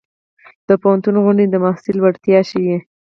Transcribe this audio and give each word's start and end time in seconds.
د 0.67 0.69
پوهنتون 0.81 1.15
غونډې 1.23 1.45
د 1.49 1.55
محصل 1.65 1.97
وړتیا 1.99 2.39
ښيي. 2.49 2.77